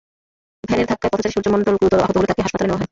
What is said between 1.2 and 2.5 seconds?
সূর্য্য মণ্ডল গুরুতর আহত হলে তাঁকে